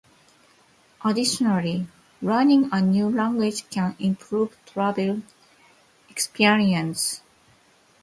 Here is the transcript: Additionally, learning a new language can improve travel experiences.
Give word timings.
Additionally, 1.05 1.85
learning 2.23 2.69
a 2.71 2.81
new 2.81 3.07
language 3.07 3.69
can 3.69 3.95
improve 3.99 4.57
travel 4.65 5.21
experiences. 6.09 7.21